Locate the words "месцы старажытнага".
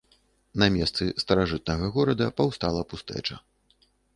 0.77-1.91